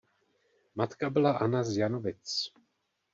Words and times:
Matka 0.75 1.09
byla 1.09 1.33
Anna 1.37 1.63
z 1.63 1.75
Janovic. 1.77 2.53